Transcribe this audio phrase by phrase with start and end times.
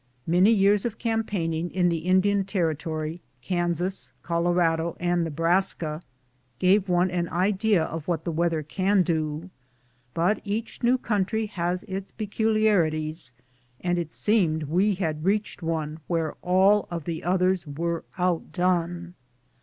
[0.25, 6.01] Many years of campaigning in the Indian Territory, Kansas, Colorado, and IS^ebraska,
[6.57, 9.51] give one an idea of what the weather can do;
[10.15, 13.31] but each new coun try has its peculiarities,
[13.79, 19.13] and it seemed we had reached one where all the others were outdone.